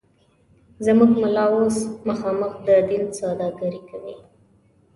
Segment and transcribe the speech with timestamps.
[0.85, 4.15] زموږ ملا اوس مخامخ د دین سوداگري کوي